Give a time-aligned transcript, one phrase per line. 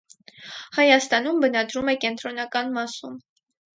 [0.77, 3.19] Հայաստանում բնադրում է կենտրոնական մասում։